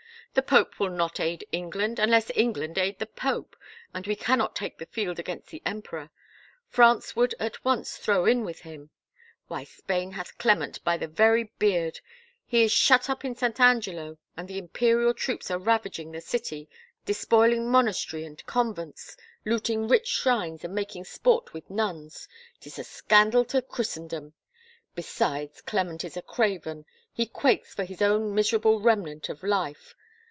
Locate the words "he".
12.45-12.63, 27.11-27.25